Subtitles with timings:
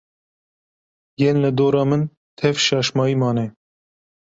[1.21, 2.01] Yên li dora min
[2.39, 3.45] tev şaşmayî mane